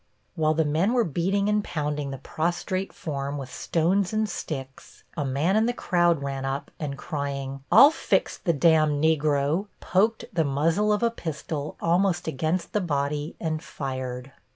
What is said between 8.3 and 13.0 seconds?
the d Negro," poked the muzzle of a pistol almost against the